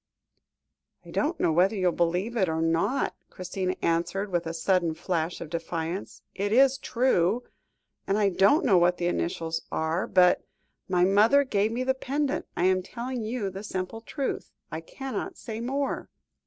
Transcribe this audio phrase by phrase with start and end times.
[1.05, 4.95] "I don't know whether you will believe it or not," Christina answered, with a sudden
[4.95, 7.43] flash of defiance, "it is true.
[8.07, 10.43] And I don't know what the initials are, but
[10.89, 12.47] my mother gave me the pendant.
[12.57, 14.49] I am telling you the simple truth.
[14.71, 16.09] I cannot say more."